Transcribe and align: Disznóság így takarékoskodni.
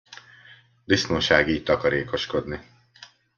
Disznóság 0.85 1.47
így 1.47 1.63
takarékoskodni. 1.63 2.63